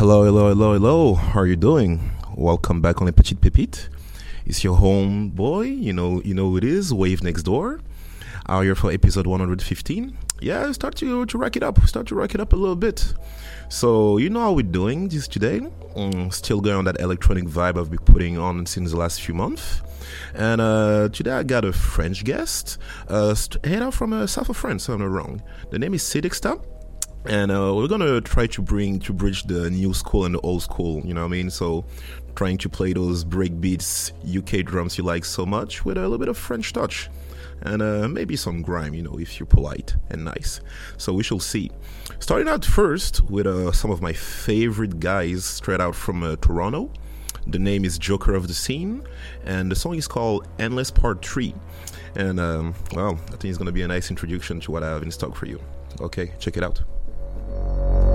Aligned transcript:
Hello, 0.00 0.24
hello, 0.24 0.48
hello, 0.48 0.72
hello. 0.72 1.14
How 1.14 1.40
are 1.40 1.46
you 1.46 1.56
doing? 1.56 2.00
Welcome 2.34 2.80
back 2.80 3.02
on 3.02 3.08
a 3.08 3.12
Petite 3.12 3.38
Pépite. 3.42 3.90
It's 4.46 4.64
your 4.64 4.78
home 4.78 5.28
boy. 5.28 5.64
You 5.64 5.92
know, 5.92 6.22
you 6.22 6.32
know 6.32 6.48
who 6.48 6.56
it 6.56 6.64
is. 6.64 6.90
Wave 6.90 7.22
next 7.22 7.42
door. 7.42 7.80
Out 8.48 8.62
here 8.62 8.74
for 8.74 8.90
episode 8.90 9.26
115. 9.26 10.16
Yeah, 10.40 10.72
start 10.72 10.94
to 10.94 11.26
to 11.26 11.36
rack 11.36 11.54
it 11.54 11.62
up. 11.62 11.86
Start 11.86 12.06
to 12.06 12.14
rack 12.14 12.34
it 12.34 12.40
up 12.40 12.54
a 12.54 12.56
little 12.56 12.76
bit. 12.76 13.12
So 13.68 14.16
you 14.16 14.30
know 14.30 14.40
how 14.40 14.52
we're 14.52 14.62
doing 14.62 15.08
this 15.08 15.28
today. 15.28 15.60
Mm, 15.94 16.32
still 16.32 16.62
going 16.62 16.76
on 16.76 16.84
that 16.86 16.98
electronic 16.98 17.44
vibe 17.44 17.78
I've 17.78 17.90
been 17.90 17.98
putting 17.98 18.38
on 18.38 18.64
since 18.64 18.92
the 18.92 18.96
last 18.96 19.20
few 19.20 19.34
months. 19.34 19.82
And 20.34 20.62
uh, 20.62 21.10
today 21.12 21.32
I 21.32 21.42
got 21.42 21.66
a 21.66 21.74
French 21.74 22.24
guest. 22.24 22.78
Uh, 23.06 23.34
st- 23.34 23.62
head 23.66 23.82
out 23.82 23.92
from 23.92 24.14
uh, 24.14 24.26
south 24.26 24.48
of 24.48 24.56
France. 24.56 24.88
If 24.88 24.94
I'm 24.94 25.00
not 25.00 25.10
wrong. 25.10 25.42
The 25.70 25.78
name 25.78 25.92
is 25.92 26.02
Sidixta 26.02 26.58
and 27.26 27.50
uh, 27.50 27.72
we're 27.74 27.88
gonna 27.88 28.20
try 28.20 28.46
to 28.46 28.62
bring 28.62 28.98
to 29.00 29.12
bridge 29.12 29.42
the 29.44 29.70
new 29.70 29.92
school 29.92 30.24
and 30.24 30.34
the 30.34 30.40
old 30.40 30.62
school 30.62 31.02
you 31.04 31.12
know 31.12 31.20
what 31.20 31.26
i 31.26 31.30
mean? 31.30 31.50
So 31.50 31.84
trying 32.34 32.58
to 32.58 32.68
play 32.68 32.92
those 32.92 33.24
break 33.24 33.60
beats 33.60 34.12
uk 34.36 34.50
drums 34.64 34.96
you 34.96 35.04
like 35.04 35.24
so 35.24 35.44
much 35.44 35.84
with 35.84 35.98
a 35.98 36.00
little 36.00 36.18
bit 36.18 36.28
of 36.28 36.38
french 36.38 36.72
touch 36.72 37.10
and 37.62 37.82
uh, 37.82 38.08
maybe 38.08 38.36
some 38.36 38.62
grime 38.62 38.94
you 38.94 39.02
know 39.02 39.18
if 39.18 39.38
you're 39.38 39.46
polite 39.46 39.96
and 40.08 40.24
nice. 40.24 40.60
So 40.96 41.12
we 41.12 41.22
shall 41.22 41.40
see. 41.40 41.70
Starting 42.18 42.48
out 42.48 42.64
first 42.64 43.22
with 43.30 43.46
uh, 43.46 43.72
some 43.72 43.90
of 43.90 44.00
my 44.00 44.14
favorite 44.14 44.98
guys 44.98 45.44
straight 45.44 45.80
out 45.80 45.94
from 45.94 46.22
uh, 46.22 46.36
toronto. 46.36 46.90
The 47.46 47.58
name 47.58 47.84
is 47.84 47.98
joker 47.98 48.34
of 48.34 48.48
the 48.48 48.54
scene 48.54 49.02
and 49.44 49.70
the 49.70 49.76
song 49.76 49.96
is 49.96 50.08
called 50.08 50.46
endless 50.58 50.90
part 50.90 51.24
3 51.24 51.54
and 52.16 52.40
um, 52.40 52.74
well 52.94 53.18
i 53.28 53.30
think 53.30 53.44
it's 53.44 53.58
gonna 53.58 53.72
be 53.72 53.82
a 53.82 53.88
nice 53.88 54.10
introduction 54.10 54.60
to 54.60 54.72
what 54.72 54.82
i 54.82 54.88
have 54.88 55.02
in 55.02 55.10
stock 55.10 55.34
for 55.36 55.46
you. 55.46 55.60
Okay 56.00 56.32
check 56.38 56.56
it 56.56 56.62
out 56.62 56.80
Thank 57.62 58.09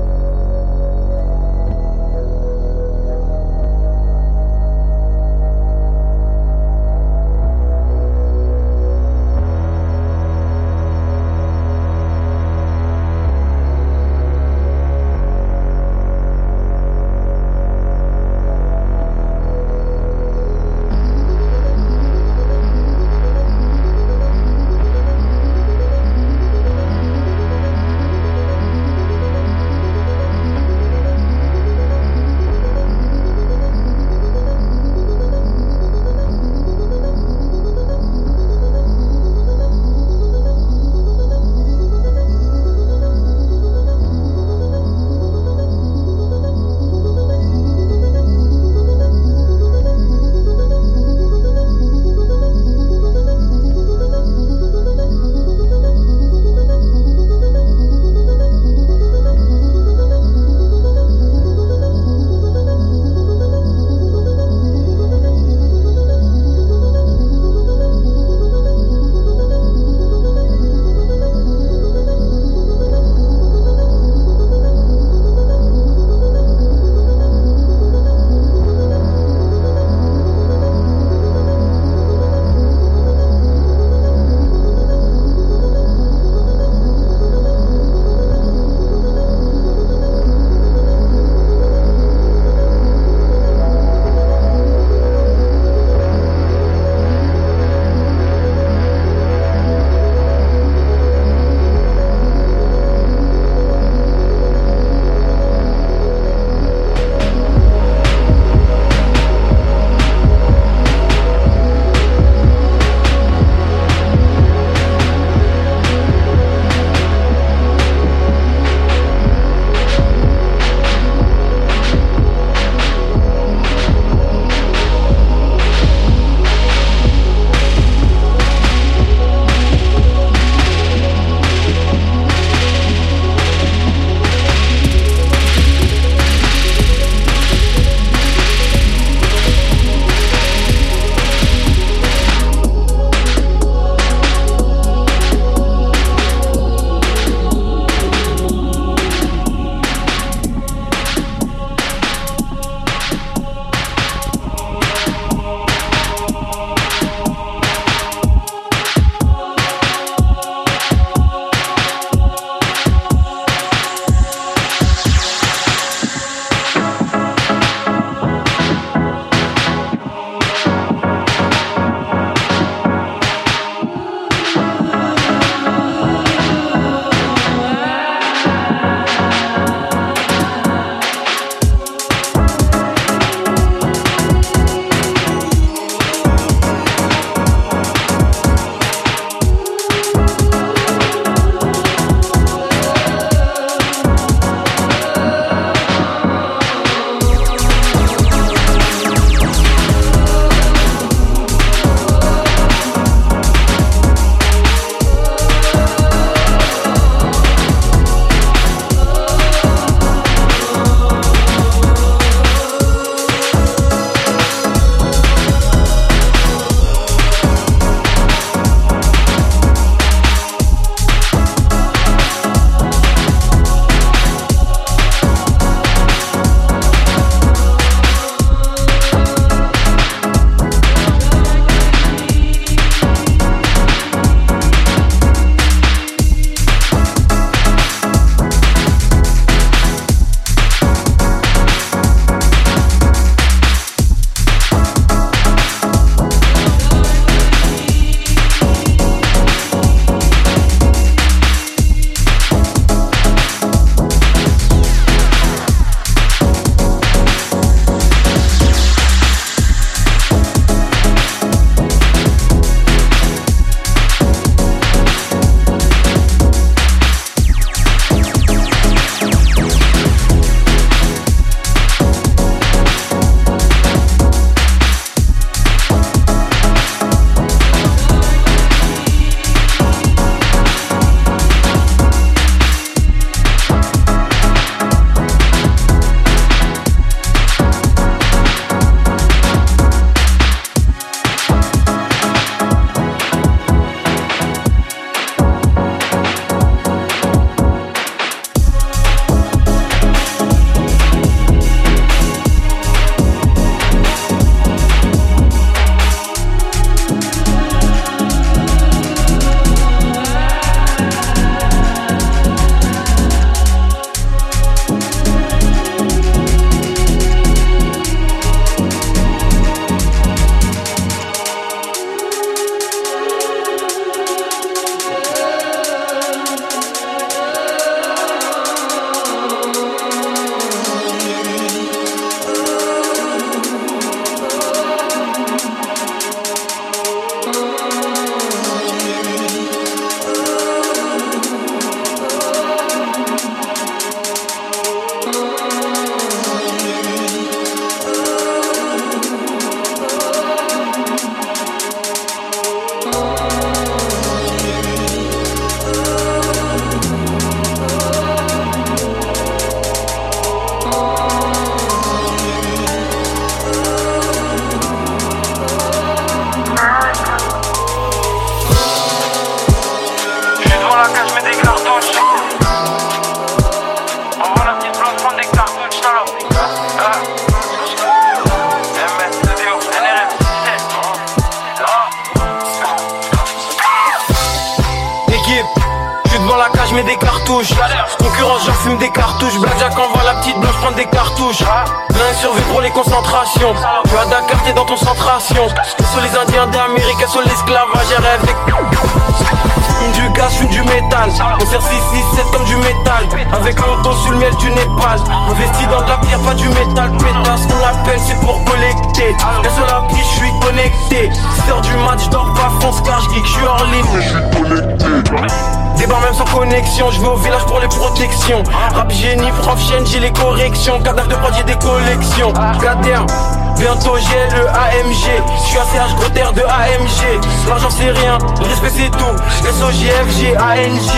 de 426.56 426.62
AMG 426.62 427.46
L'argent 427.68 427.90
c'est 427.90 428.12
rien, 428.12 428.38
le 428.60 428.66
respect 428.66 428.92
c'est 428.96 429.12
tout. 429.12 429.36
SOGFG, 429.64 430.56
ANG 430.58 431.12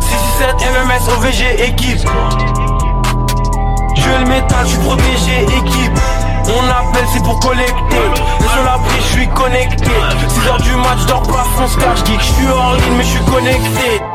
667 0.00 0.56
MMS, 0.72 1.08
OVG, 1.16 1.68
équipe. 1.68 2.08
Je 3.96 4.10
le 4.20 4.28
métal, 4.28 4.64
je 4.64 4.70
suis 4.70 4.78
protégé, 4.78 5.42
équipe. 5.42 5.98
On 6.46 6.64
appelle, 6.68 7.06
c'est 7.12 7.22
pour 7.22 7.38
collecter. 7.40 7.74
Le 8.40 8.48
seul 8.48 8.68
après, 8.68 8.98
je 8.98 9.12
suis 9.16 9.28
connecté. 9.28 9.90
6 10.28 10.48
heures 10.48 10.60
du 10.60 10.72
match, 10.76 10.98
je 11.02 11.06
dors 11.06 11.22
pas, 11.22 11.44
fonce 11.56 11.76
car 11.76 11.96
je 11.96 12.02
dis 12.02 12.16
que 12.16 12.22
je 12.22 12.32
suis 12.32 12.46
hors 12.48 12.74
ligne, 12.74 12.96
mais 12.96 13.04
je 13.04 13.08
suis 13.08 13.24
connecté. 13.24 14.13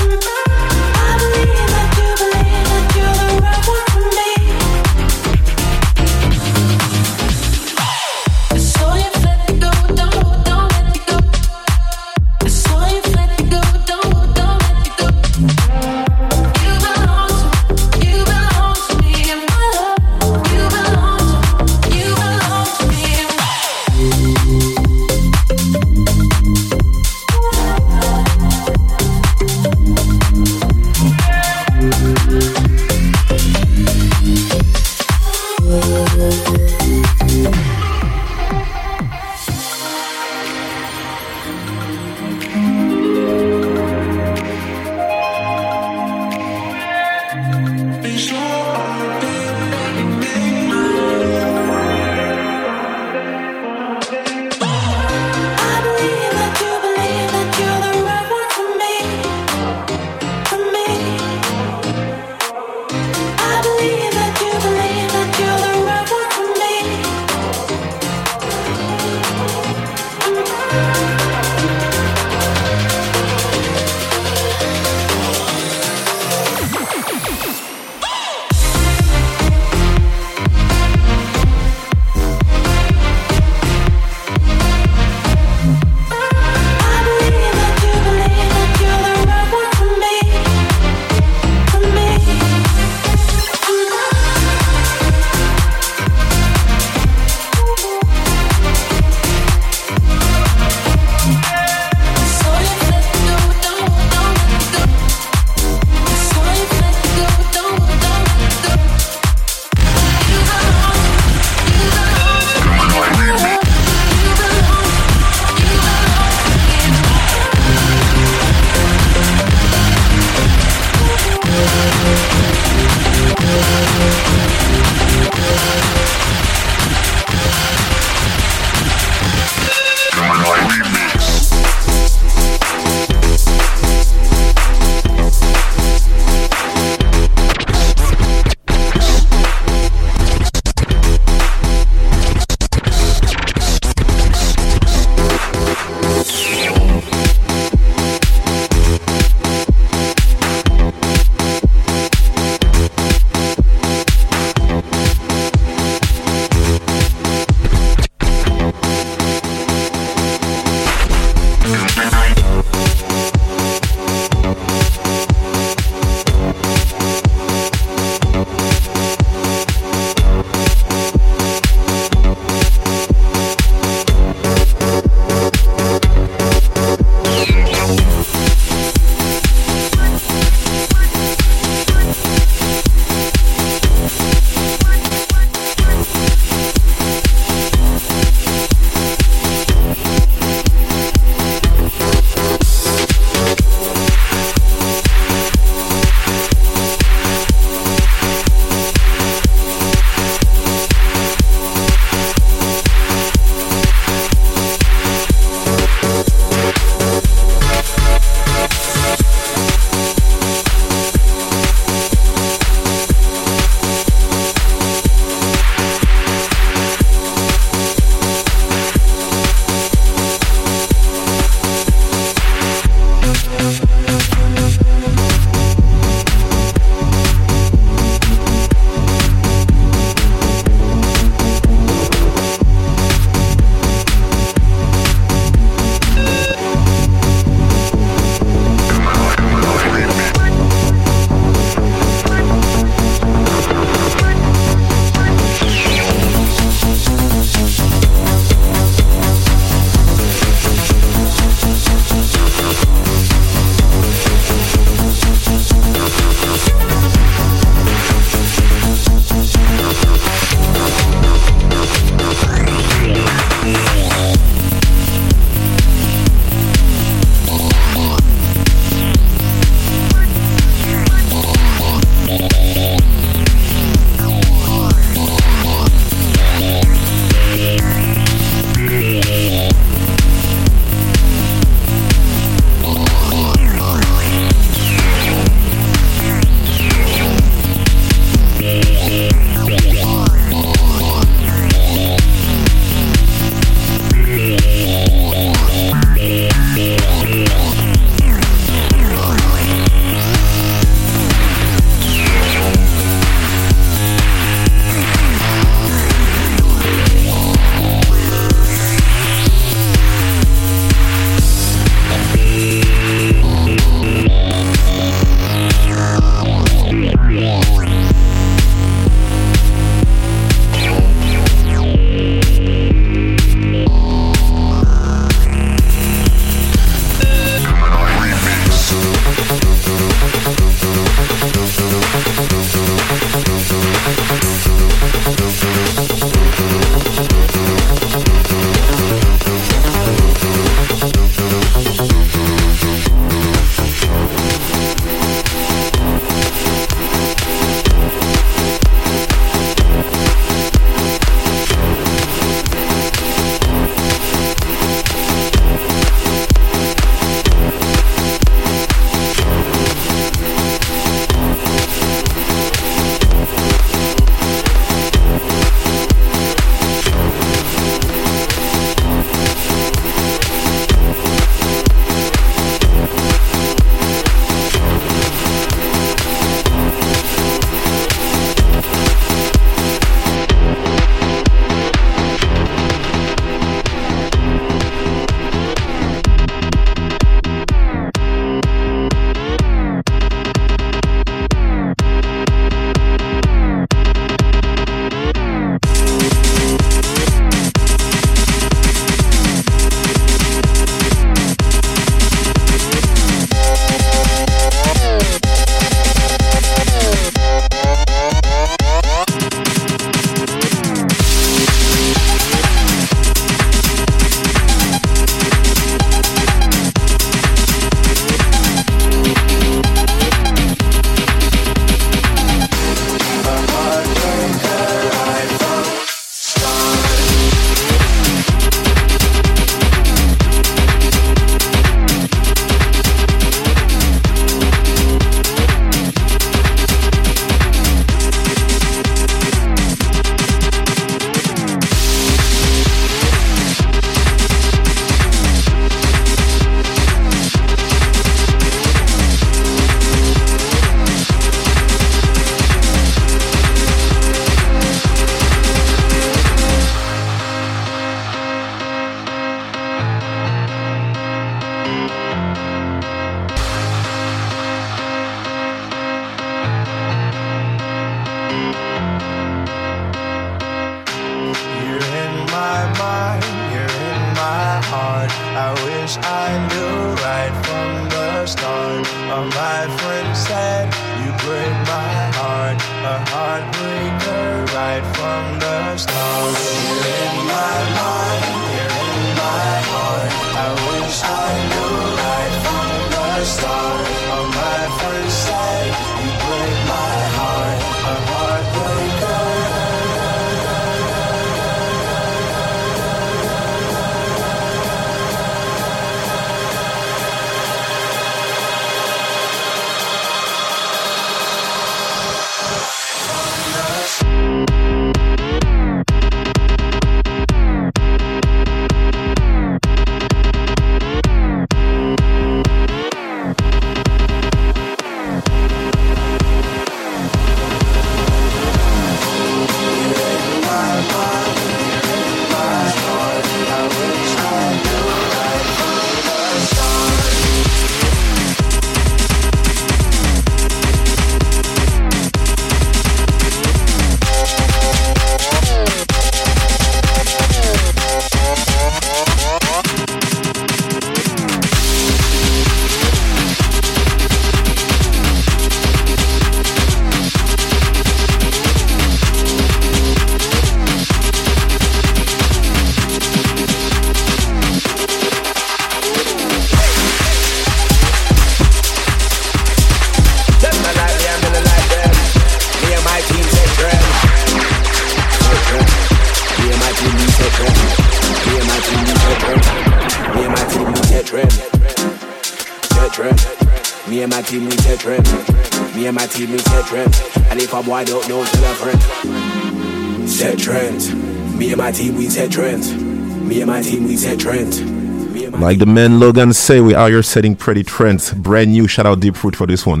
A 587.78 587.82
boy 587.82 588.04
don't 588.04 588.28
know, 588.28 588.44
tell 588.44 588.64
a 588.64 588.74
friend. 588.74 590.28
Set 590.28 590.58
trends. 590.58 591.14
Me 591.54 591.68
and 591.68 591.78
my 591.78 591.92
team 591.92 592.16
we 592.16 592.28
set 592.28 592.50
trends. 592.50 592.94
Me 592.94 593.60
and 593.60 593.70
my 593.70 593.80
team 593.82 594.04
we 594.04 594.16
set 594.16 594.40
trends. 594.40 594.80
Me 594.82 595.44
and 595.44 595.54
my 595.54 595.60
Like 595.60 595.78
the 595.78 595.86
man 595.86 596.18
Logan 596.18 596.52
say, 596.52 596.80
we 596.80 596.94
are 596.94 597.08
here 597.08 597.22
setting 597.22 597.54
pretty 597.54 597.84
trends. 597.84 598.32
Brand 598.32 598.72
new 598.72 598.88
shout 598.88 599.06
out 599.06 599.20
Deep 599.20 599.36
Fruit 599.36 599.54
for 599.54 599.66
this 599.66 599.86
one. 599.86 600.00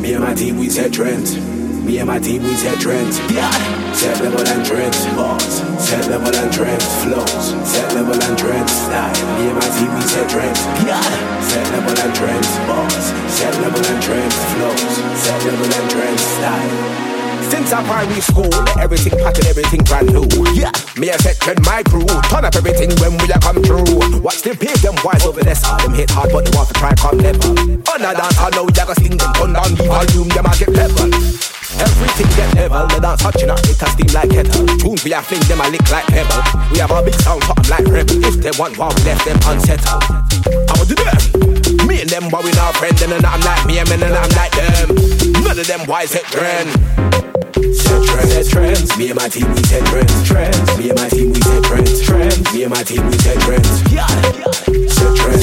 Me 0.00 0.14
and 0.14 0.24
my 0.24 0.34
team, 0.34 0.58
we 0.58 0.68
set 0.68 0.92
trends. 0.92 1.36
Me 1.84 1.98
and 1.98 2.08
my 2.08 2.18
team, 2.18 2.42
we 2.42 2.54
set 2.54 2.80
trends. 2.80 3.18
Yeah. 3.32 3.81
Set 4.02 4.18
level 4.18 4.42
and 4.42 4.66
trends. 4.66 5.06
Balls. 5.14 5.62
Set 5.78 6.08
level 6.10 6.34
and 6.34 6.52
trends. 6.52 6.84
Flows. 7.06 7.54
Set 7.62 7.94
level 7.94 8.18
and 8.18 8.36
trends. 8.36 8.72
Style. 8.72 9.14
And 9.38 9.54
my 9.54 9.94
we 9.94 10.02
set 10.02 10.28
trends. 10.28 10.58
Yeah. 10.82 10.98
Set 11.46 11.70
level 11.70 11.94
and 11.94 12.12
trends. 12.12 12.50
Balls. 12.66 13.04
Set 13.30 13.54
level 13.62 13.78
and 13.78 14.02
trends. 14.02 14.34
Flows. 14.58 14.94
Set 15.22 15.38
level 15.46 15.70
and 15.70 15.88
trends. 15.88 16.20
Style. 16.20 17.02
Since 17.48 17.72
our 17.72 17.84
primary 17.84 18.20
school, 18.20 18.50
everything 18.80 19.12
pattern, 19.22 19.46
everything 19.46 19.84
brand 19.84 20.10
new. 20.10 20.26
Yeah, 20.50 20.72
me 20.98 21.10
a 21.10 21.18
set 21.18 21.38
trend, 21.38 21.62
my 21.64 21.84
crew. 21.84 22.06
Turn 22.26 22.44
up 22.44 22.56
everything 22.56 22.90
when 22.98 23.16
we 23.18 23.30
a 23.30 23.38
come 23.38 23.62
through. 23.62 24.18
Watch 24.18 24.42
them 24.42 24.56
pay 24.56 24.74
them 24.82 24.96
wise 25.04 25.24
over 25.24 25.44
there, 25.44 25.54
saw 25.54 25.76
them 25.76 25.94
hit 25.94 26.10
hard, 26.10 26.32
but 26.32 26.44
they 26.44 26.56
want 26.56 26.68
to 26.68 26.74
try 26.74 26.92
come 26.94 27.18
level. 27.18 27.52
On 27.52 28.00
a 28.02 28.14
dance, 28.18 28.38
I 28.38 28.50
know 28.50 28.64
you 28.64 28.72
gotta 28.72 28.94
sting 28.98 29.16
them, 29.16 29.32
turn 29.34 29.52
down 29.52 29.74
the 29.76 29.84
volume, 29.84 30.28
them 30.28 30.46
a 30.46 30.56
get 30.58 30.70
level. 30.70 31.51
Everything 31.80 32.28
get 32.36 32.54
level, 32.54 32.86
the 32.88 32.98
dance 33.00 33.22
touching 33.22 33.50
up, 33.50 33.60
it 33.64 33.80
a 33.80 33.86
steam 33.86 34.10
like 34.12 34.30
kettle. 34.30 34.66
Tunes 34.76 35.04
we 35.04 35.12
a 35.12 35.22
fling 35.22 35.40
them 35.48 35.60
a 35.60 35.68
lick 35.70 35.86
like 35.90 36.06
pebble. 36.10 36.42
We 36.72 36.78
have 36.78 36.90
a 36.90 37.02
big 37.02 37.14
sound, 37.14 37.44
something 37.44 37.70
like 37.70 37.86
rebel. 37.86 38.18
If 38.24 38.36
they 38.42 38.52
want 38.58 38.76
war, 38.76 38.90
we 38.92 39.02
left 39.08 39.24
them 39.24 39.38
unsettled. 39.48 40.04
I 40.68 40.72
would 40.76 40.88
do 40.88 40.98
them. 40.98 41.86
Me 41.86 42.00
and 42.02 42.10
them, 42.10 42.28
but 42.28 42.44
we 42.44 42.52
not 42.52 42.76
friends, 42.76 43.00
and 43.02 43.12
I'm 43.12 43.40
like 43.40 43.64
me, 43.66 43.78
and 43.78 43.88
then 43.88 44.02
I'm 44.02 44.30
like 44.36 44.52
them. 44.52 44.94
None 45.42 45.58
of 45.58 45.66
them 45.66 45.86
wise 45.86 46.12
hit 46.12 46.24
trend. 46.28 46.70
Set 47.74 48.02
trends, 48.04 48.32
set 48.32 48.46
trends. 48.46 48.96
Me 48.98 49.10
and 49.10 49.18
my 49.18 49.28
team, 49.28 49.48
we 49.54 49.62
set 49.64 49.84
trends, 49.86 50.22
trends. 50.24 50.78
Me 50.78 50.90
and 50.90 50.98
my 50.98 51.08
team, 51.08 51.32
we 51.32 51.40
set 51.40 51.62
trends, 51.64 52.00
trends. 52.02 52.52
Me 52.52 52.62
and 52.64 52.72
my 52.72 52.82
team, 52.82 53.06
we 53.06 53.16
set 53.18 53.38
trends. 53.40 53.82
Yeah, 53.92 54.06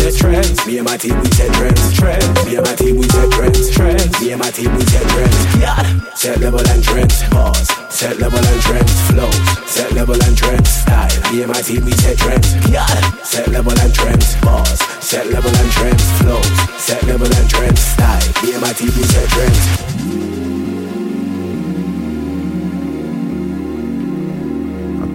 set 0.09 0.15
trends. 0.15 0.65
Me 0.65 0.77
and 0.77 0.87
my 0.87 0.97
team, 0.97 1.19
we 1.21 1.29
set 1.31 1.51
trends, 1.53 1.93
trends. 1.93 2.45
Me 2.45 2.55
and 2.55 2.65
my 2.65 2.75
team, 2.75 2.97
we 2.97 3.03
set 3.09 3.31
trends, 3.31 3.69
trends. 3.71 4.21
Me 4.21 4.31
and 4.31 4.41
my 4.41 4.49
team, 4.51 4.73
we 4.75 4.81
set 4.85 5.03
trends. 5.09 5.55
Yeah, 5.59 6.15
set 6.15 6.39
level 6.39 6.59
and 6.67 6.83
trends. 6.83 7.23
Pause. 7.29 7.69
Set 7.89 8.17
level 8.17 8.39
and 8.39 8.61
trends. 8.61 8.91
Flows. 9.11 9.69
Set 9.69 9.91
level 9.93 10.15
and 10.23 10.37
trends. 10.37 10.69
Style. 10.69 11.33
Me 11.33 11.43
and 11.43 11.51
my 11.51 11.61
team, 11.61 11.85
we 11.85 11.91
set 11.91 12.17
trends. 12.17 12.47
Yeah, 12.69 12.85
set 13.23 13.47
level 13.49 13.77
and 13.79 13.93
trends. 13.93 14.35
Pause. 14.37 14.79
Set 15.03 15.27
level 15.27 15.51
and 15.51 15.71
trends. 15.71 16.03
Flows. 16.21 16.47
Set 16.81 17.03
level 17.03 17.27
and 17.27 17.49
trends. 17.49 17.79
Style. 17.79 18.43
Me 18.43 18.53
and 18.53 18.61
my 18.61 18.73
team, 18.73 18.91
we 18.95 19.03
set 19.03 19.27
trends. 19.29 20.28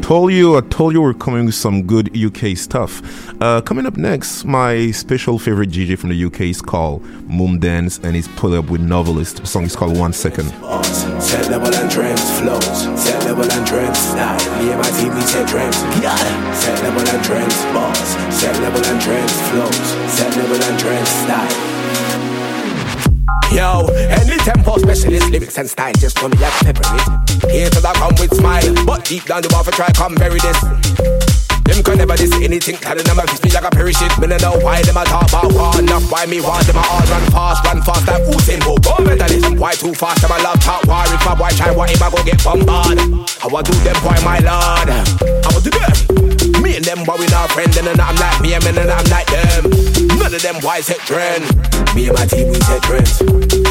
Told 0.04 0.34
you, 0.34 0.58
I 0.58 0.60
told 0.60 0.92
you 0.92 1.00
we're 1.00 1.14
coming 1.14 1.46
with 1.46 1.54
some 1.54 1.84
good 1.84 2.14
UK 2.14 2.58
stuff. 2.58 3.00
Uh, 3.40 3.62
coming 3.62 3.86
up 3.86 3.96
next, 3.96 4.44
my 4.44 4.90
special 4.90 5.38
favorite 5.38 5.70
DJ 5.70 5.98
from 5.98 6.10
the 6.10 6.24
UK 6.26 6.42
is 6.42 6.60
called 6.60 7.02
Mumdance 7.26 8.04
and 8.04 8.14
he's 8.14 8.28
pulled 8.28 8.52
up 8.52 8.68
with 8.68 8.82
Novelist. 8.82 9.38
The 9.38 9.46
song 9.46 9.62
is 9.62 9.74
called 9.74 9.96
One 9.96 10.12
Second. 10.12 10.52
Pause. 10.60 11.24
Set 11.24 11.50
level 11.50 11.74
and 11.74 11.90
trends, 11.90 12.38
flows. 12.38 13.00
Set 13.02 13.24
level 13.24 13.50
and 13.50 13.66
trends, 13.66 13.98
style. 13.98 14.62
Me 14.62 14.72
and 14.72 14.78
my 14.82 14.90
team, 14.90 15.14
we 15.14 15.22
set 15.22 15.48
trends. 15.48 15.80
Yeah. 16.02 16.52
Set 16.52 16.82
level 16.82 17.00
and 17.00 17.24
trends, 17.24 17.54
pause. 17.72 18.36
Set 18.38 18.60
level 18.60 18.84
and 18.84 19.00
trends, 19.00 19.32
flows. 19.48 20.12
Set 20.12 20.36
level 20.36 20.62
and 20.62 20.78
trends, 20.78 21.08
style. 21.08 21.73
Yo, 23.52 23.86
any 24.08 24.36
tempo 24.38 24.78
specialist, 24.78 25.30
lyrics 25.30 25.58
and 25.58 25.68
style 25.68 25.92
just 25.94 26.18
for 26.18 26.28
me 26.28 26.36
like 26.38 26.52
pepper 26.64 26.82
it. 26.84 27.50
Here 27.50 27.70
till 27.70 27.86
I 27.86 27.92
come 27.94 28.14
with 28.18 28.34
smile, 28.34 28.74
but 28.86 29.04
deep 29.04 29.24
down 29.24 29.42
the 29.42 29.48
for 29.48 29.70
try 29.70 29.90
come 29.92 30.14
bury 30.14 30.40
this. 30.40 30.58
Them 31.64 31.82
can 31.82 31.96
never 31.96 32.14
diss 32.14 32.32
anything, 32.42 32.76
telling 32.76 33.04
them 33.04 33.18
I 33.18 33.24
fix 33.24 33.42
me 33.42 33.50
like 33.50 33.64
a 33.64 33.70
parachute. 33.70 34.18
Me 34.20 34.26
no 34.26 34.36
know 34.36 34.58
why 34.60 34.82
them 34.82 34.96
a 34.96 35.04
talk 35.04 35.28
about 35.28 35.52
war 35.54 35.78
enough. 35.80 36.10
Why 36.12 36.26
me 36.26 36.40
want 36.40 36.66
them 36.66 36.76
a 36.76 36.84
all 36.84 37.00
run 37.08 37.24
fast, 37.32 37.64
run 37.64 37.80
fast 37.82 38.06
like 38.06 38.22
Usain 38.24 38.60
Bolt. 38.60 38.84
Go 38.84 38.96
mentalist. 39.00 39.58
Why 39.58 39.72
too 39.72 39.94
fast? 39.94 40.20
Them 40.20 40.30
a 40.30 40.42
love 40.42 40.60
talk 40.60 40.84
war. 40.84 41.04
If 41.06 41.24
my 41.24 41.34
boy 41.34 41.48
try, 41.56 41.70
what 41.70 41.88
him 41.88 42.02
I 42.02 42.10
go 42.10 42.22
get 42.22 42.44
bombarded? 42.44 43.00
How 43.40 43.48
I 43.48 43.62
do 43.62 43.72
them, 43.80 43.96
boy, 44.04 44.18
my 44.22 44.38
lord? 44.44 45.43
Them, 47.04 47.18
we 47.20 47.26
not 47.26 47.50
friends. 47.52 47.76
And 47.76 47.88
I'm 48.00 48.16
like 48.16 48.40
me, 48.40 48.54
and 48.54 48.62
then 48.62 48.88
I'm 48.90 49.04
like 49.10 49.26
them. 49.26 49.70
None 50.18 50.34
of 50.34 50.42
them 50.42 50.56
wise 50.62 50.86
set 50.86 50.98
trend. 51.00 51.44
Me 51.94 52.08
and 52.08 52.16
my 52.16 52.24
team, 52.26 52.48
we 52.48 52.58
set 52.64 52.82
trends. 52.82 53.20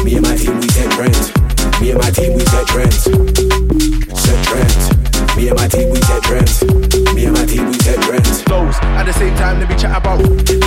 Me 0.04 0.14
and 0.16 0.22
my 0.22 0.36
team, 0.36 0.60
we 0.60 0.68
set 0.68 0.90
trends. 0.92 1.32
Me 1.80 1.90
and 1.90 1.98
my 2.00 2.10
team, 2.10 2.34
we 2.34 2.44
set 2.46 2.66
trends. 2.66 3.04
Set 4.14 4.38
trends. 4.46 4.84
Me 5.36 5.48
and 5.48 5.56
my 5.58 5.66
team, 5.66 5.90
we 5.90 5.98
set 6.02 6.22
trends. 6.22 6.62
Me 7.14 7.24
and 7.26 7.34
my 7.34 7.44
team, 7.44 7.66
we 7.66 7.74
set 7.82 8.00
trends. 8.02 8.42
Flows. 8.42 8.76
At 8.94 9.04
the 9.06 9.12
same 9.12 9.34
time, 9.36 9.58
let 9.58 9.68
me 9.68 9.76
chat 9.76 9.96
about 9.96 10.20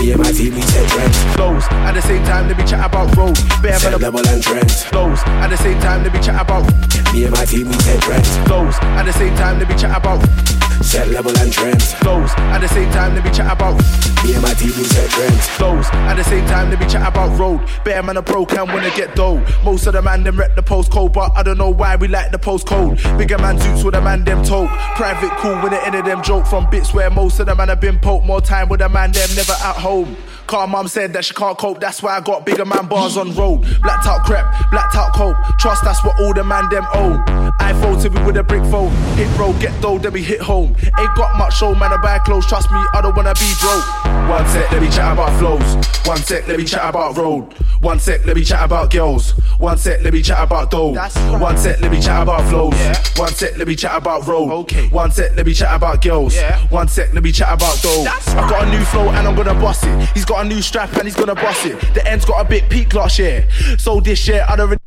Me 0.03 0.12
and 0.12 0.21
my 0.21 0.32
team, 0.32 0.53
we 0.56 0.62
set 0.62 0.88
trends. 0.89 1.17
flows. 1.36 1.63
At 1.88 1.93
the 1.93 2.01
same 2.01 2.23
time, 2.25 2.47
let 2.49 2.58
me 2.58 2.65
chat 2.65 2.86
about 2.86 3.15
road. 3.15 3.38
Bare 3.62 3.80
Set 3.80 3.99
level 4.01 4.27
and 4.27 4.43
trends. 4.43 4.84
flows. 4.84 5.19
At 5.39 5.47
the 5.49 5.58
same 5.58 5.80
time, 5.80 6.03
let 6.03 6.13
me 6.13 6.19
chat 6.19 6.41
about 6.41 6.67
Me 7.13 7.23
and 7.23 7.34
my 7.34 7.45
team, 7.45 7.67
we 7.69 7.80
set 7.80 8.01
trends. 8.01 8.38
flows. 8.45 8.75
At 8.99 9.03
the 9.06 9.13
same 9.13 9.36
time, 9.38 9.60
let 9.60 9.69
me 9.69 9.75
chat 9.75 9.95
about 9.95 10.19
Set 10.82 11.08
level 11.10 11.36
and 11.38 11.52
trends. 11.52 11.94
Flows. 11.96 12.32
At 12.38 12.60
the 12.60 12.68
same 12.68 12.90
time, 12.92 13.16
let 13.16 13.24
me 13.24 13.32
chat 13.32 13.52
about 13.52 13.76
Me 14.24 14.34
and 14.34 14.42
my 14.42 14.54
team, 14.54 14.70
set 14.72 15.10
trends. 15.10 15.48
flows. 15.50 15.86
At 15.92 16.16
the 16.16 16.24
same 16.24 16.46
time, 16.48 16.70
let 16.70 16.80
me 16.80 16.88
chat 16.88 17.08
about 17.08 17.38
road. 17.38 17.62
Better 17.84 18.04
man, 18.04 18.18
a 18.18 18.22
broke 18.22 18.54
and 18.54 18.68
wanna 18.68 18.90
get 18.92 19.16
dough. 19.16 19.44
Most 19.63 19.88
of 19.88 19.94
the 19.94 20.02
man 20.02 20.24
them 20.24 20.38
rep 20.38 20.56
the 20.56 20.63
postcode, 20.63 21.13
but 21.13 21.32
I 21.36 21.44
don't 21.44 21.58
know 21.58 21.70
why 21.70 21.96
we 21.96 22.08
like 22.08 22.32
the 22.32 22.40
postcode. 22.40 22.98
Bigger 23.18 23.38
man 23.38 23.60
suits 23.60 23.84
with 23.84 23.96
a 23.96 24.02
man 24.02 24.24
them 24.24 24.44
tote. 24.44 24.70
Private 24.96 25.32
cool 25.38 25.56
when 25.62 25.72
the 25.72 25.86
end 25.86 25.96
of 25.96 26.06
them 26.06 26.22
joke 26.24 26.46
from 26.46 26.70
bits 26.70 26.94
where 26.94 27.10
most 27.10 27.40
of 27.40 27.46
the 27.46 27.56
man 27.56 27.70
have 27.70 27.82
been 27.82 28.00
poked. 28.00 28.26
More 28.26 28.42
time 28.42 28.70
with 28.70 28.82
a 28.82 28.90
man 28.90 29.12
them 29.12 29.30
never 29.36 29.54
at 29.54 29.76
home. 29.76 30.16
Car 30.48 30.66
mum 30.66 30.88
said 30.88 31.12
that 31.12 31.26
she 31.26 31.34
can't 31.34 31.58
cope, 31.58 31.82
that's 31.82 32.02
why 32.02 32.16
I 32.16 32.22
got 32.22 32.46
bigger 32.46 32.64
man 32.64 32.88
bars 32.88 33.18
on 33.18 33.36
road. 33.36 33.62
Blacked 33.82 34.08
out 34.08 34.24
crap, 34.24 34.72
blacked 34.72 34.96
out 34.96 35.14
cope. 35.14 35.36
Trust 35.60 35.84
that's 35.84 36.04
what 36.06 36.18
all 36.22 36.34
the 36.34 36.44
man 36.44 36.70
them 36.70 36.86
own. 36.94 37.24
iPhone 37.60 38.02
to 38.02 38.10
me 38.10 38.24
with 38.24 38.38
a 38.38 38.44
brick 38.44 38.64
phone. 38.72 38.92
Hit 39.16 39.28
road, 39.38 39.60
get 39.60 39.80
dough, 39.82 39.98
then 39.98 40.14
we 40.14 40.24
hit 40.24 40.40
home. 40.40 40.74
Ain't 40.98 41.16
got 41.16 41.38
much 41.38 41.58
show, 41.58 41.76
man, 41.76 41.92
I 41.92 41.98
buy 41.98 42.20
clothes. 42.20 42.48
Trust 42.48 42.72
me, 42.72 42.80
I 42.94 43.02
don't 43.02 43.16
wanna 43.16 43.34
be 43.34 43.52
broke. 43.60 44.08
One 44.30 44.48
sec, 44.48 44.72
let 44.72 44.82
me 44.82 44.90
chat 44.90 45.14
about 45.14 45.38
flows. 45.38 45.76
One 46.08 46.18
sec, 46.18 46.48
let 46.48 46.58
me 46.58 46.64
chat 46.64 46.90
about 46.90 47.18
road. 47.18 47.54
One 47.82 48.00
sec, 48.00 48.26
let 48.26 48.36
me 48.36 48.44
chat 48.44 48.64
about 48.64 48.90
girls. 48.92 49.32
One 49.60 49.78
sec, 49.78 50.02
let 50.04 50.14
me 50.14 50.22
chat 50.22 50.44
about 50.44 50.72
dough. 50.72 50.94
One 51.40 51.58
sec, 51.58 51.80
let 51.82 51.92
me 51.92 52.02
chat 52.02 52.24
about 52.24 52.50
flows. 52.50 52.74
One 53.18 53.34
sec, 53.34 53.58
let 53.58 53.68
me 53.68 53.76
chat 53.76 53.96
about 53.96 54.26
road. 54.26 54.52
Okay. 54.64 54.88
One 54.90 55.12
sec, 55.12 55.36
let 55.36 55.46
me 55.46 55.54
chat 55.54 55.76
about 55.76 56.02
girls. 56.02 56.36
Yeah. 56.36 56.58
One 56.70 56.88
sec, 56.88 57.14
let 57.14 57.24
me 57.24 57.32
chat 57.32 57.54
about 57.54 57.82
dough. 57.82 58.04
That's 58.04 58.30
I 58.30 58.50
got 58.50 58.68
a 58.68 58.70
new 58.70 58.84
flow 58.86 59.10
and 59.10 59.28
I'm 59.28 59.36
gonna 59.36 59.54
bust 59.54 59.84
it. 59.86 60.10
He's 60.14 60.26
got 60.26 60.37
a 60.45 60.50
new 60.50 60.62
strap 60.62 60.93
and 60.93 61.04
he's 61.04 61.15
gonna 61.15 61.36
bust 61.36 61.65
it. 61.65 61.80
The 61.93 62.06
end's 62.08 62.26
got 62.26 62.45
a 62.45 62.47
bit 62.47 62.69
peak 62.69 62.93
last 62.93 63.19
year. 63.19 63.47
So 63.78 64.00
this 64.00 64.28
year, 64.28 64.45
I 64.47 64.56
don't 64.56 64.78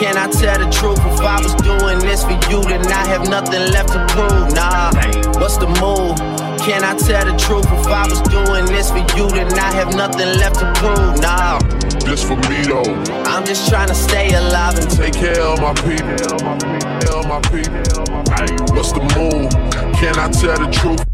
Can 0.00 0.16
I 0.16 0.28
tell 0.32 0.56
the 0.56 0.64
truth? 0.72 0.96
If 0.96 1.20
I 1.20 1.36
was 1.44 1.52
doing 1.60 1.98
this 1.98 2.24
for 2.24 2.32
you, 2.48 2.64
then 2.64 2.80
I 2.90 3.04
have 3.06 3.28
nothing 3.28 3.70
left 3.70 3.92
to 3.92 4.00
prove. 4.08 4.48
Nah, 4.56 4.96
what's 5.38 5.58
the 5.58 5.68
move? 5.76 6.16
Can 6.64 6.82
I 6.82 6.96
tell 6.96 7.20
the 7.28 7.36
truth? 7.36 7.66
If 7.68 7.86
I 7.86 8.08
was 8.08 8.22
doing 8.32 8.64
this 8.64 8.88
for 8.88 9.04
you, 9.12 9.28
then 9.28 9.52
I 9.58 9.70
have 9.76 9.94
nothing 9.94 10.40
left 10.40 10.58
to 10.60 10.72
prove. 10.80 11.20
Nah, 11.20 11.58
This 12.00 12.24
for 12.24 12.36
me 12.48 12.64
though. 12.64 12.96
I'm 13.28 13.44
just 13.44 13.68
trying 13.68 13.88
to 13.88 13.94
stay 13.94 14.32
alive 14.32 14.78
and 14.78 14.90
Take 14.90 15.12
care 15.12 15.42
of 15.42 15.60
my 15.60 15.74
people. 15.84 16.48
My 17.28 17.40
people. 17.52 18.00
What's 18.72 18.92
the 18.96 19.04
move? 19.20 19.52
Can 20.00 20.16
I 20.16 20.32
tell 20.32 20.56
the 20.56 20.72
truth? 20.72 21.04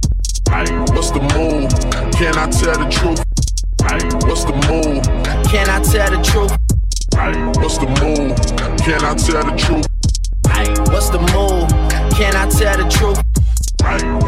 What's 0.95 1.11
the 1.11 1.27
move? 1.35 1.75
Can 2.15 2.39
I 2.39 2.47
tell 2.55 2.79
the 2.79 2.89
truth? 2.89 3.19
What's 4.31 4.45
the 4.45 4.55
move? 4.71 5.03
Can 5.51 5.69
I 5.69 5.83
tell 5.83 6.09
the 6.09 6.23
truth? 6.23 6.66
What's 7.17 7.79
the 7.79 7.89
move? 7.89 8.37
Can 8.85 9.03
I 9.03 9.15
tell 9.17 9.43
the 9.43 9.57
truth? 9.57 9.87
What's 10.93 11.09
the 11.09 11.19
move? 11.19 11.67
Can 12.13 12.37
I 12.37 12.47
tell 12.47 12.77
the 12.77 12.85
truth? 12.93 13.19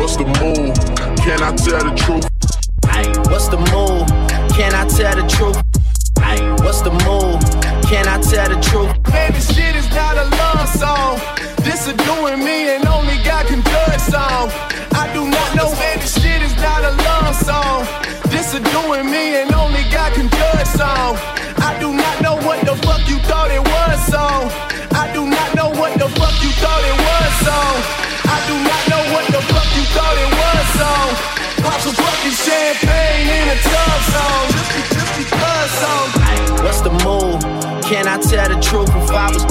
What's 0.00 0.16
the 0.16 0.24
move? 0.24 0.72
Can 1.20 1.42
I 1.42 1.52
tell 1.54 1.84
the 1.84 1.94
truth? 1.94 2.24
What's 3.30 3.48
the 3.48 3.58
move? 3.58 4.08
Can 4.56 4.74
I 4.74 4.88
tell 4.88 5.14
the 5.14 5.28
truth? 5.28 5.60
What's 6.64 6.80
the 6.80 6.90
move? 7.04 7.38
Can 7.84 8.08
I 8.08 8.18
tell 8.22 8.48
the 8.48 8.58
truth? 8.60 8.96
Man, 9.12 9.32
this 9.32 9.54
shit 9.54 9.76
is 9.76 9.88
not 9.90 10.16
a 10.16 10.24
love 10.24 10.68
song. 10.68 11.20
This 11.62 11.86
is 11.86 11.94
doing 12.08 12.42
me 12.42 12.74
and 12.74 12.86
only 12.86 13.16
God 13.22 13.46
can 13.46 13.62
judge 13.62 14.00
song. 14.00 14.48
I 14.96 15.10
do 15.12 15.28
not 15.28 15.54
know, 15.54 15.70
man, 15.76 15.98
this 16.00 16.20
shit 16.20 16.40
is 16.40 16.56
not 16.56 16.82
a 16.82 16.92
love 17.04 17.36
song. 17.36 17.86
This 18.32 18.54
is 18.54 18.60
doing 18.72 19.10
me 19.10 19.36
and 19.36 19.52
only 19.52 19.84
God 19.92 20.14
can 20.14 20.28
judge 20.30 20.66
song. 20.68 21.18
I 21.60 21.78
do 21.80 21.92
not 21.92 22.22
know 22.22 22.36
what 22.46 22.60
the 22.64 22.74
fuck 22.86 23.02
you 23.08 23.18
thought 23.28 23.50
it 23.50 23.60
was 23.60 23.98
song. 24.06 24.50
I 24.92 25.10
do 25.12 25.26
not 25.26 25.54
know 25.54 25.70
what 25.70 25.92
the 25.98 26.08
fuck 26.18 26.36
you 26.42 26.50
thought 26.62 26.82
it 26.84 26.96
was 26.98 27.32
song. 27.46 27.76
I 28.26 28.38
do 28.48 28.54
not 28.62 28.82
know 28.90 29.02
what 29.14 29.26
the 29.30 29.42
fuck 29.50 29.68
you 29.76 29.84
thought 29.94 30.16
it 30.18 30.30
was 30.40 30.64
song. 30.78 31.08
Pop 31.64 31.80
some 31.80 31.94
fucking 31.94 32.36
champagne 32.44 33.28
in 33.28 33.46
a 33.54 33.58
tub 33.62 34.00
song. 34.14 34.44
Just, 34.72 34.90
just 34.94 35.12
because 35.18 35.70
song. 35.82 36.06
What's 36.64 36.80
the 36.82 36.92
move? 37.04 37.40
Can 37.84 38.06
I 38.06 38.18
tell 38.18 38.48
the 38.48 38.60
truth? 38.60 38.90
If 38.90 39.10
I 39.10 39.32
was 39.32 39.44